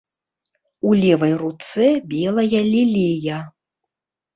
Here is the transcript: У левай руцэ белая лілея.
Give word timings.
У 0.87 0.93
левай 1.01 1.37
руцэ 1.43 1.87
белая 2.17 2.65
лілея. 2.73 3.39